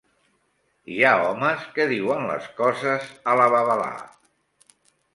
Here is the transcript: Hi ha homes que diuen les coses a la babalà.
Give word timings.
Hi 0.93 0.97
ha 1.05 1.11
homes 1.25 1.69
que 1.77 1.87
diuen 1.93 2.27
les 2.33 2.49
coses 2.65 3.15
a 3.35 3.39
la 3.45 3.49
babalà. 3.57 3.95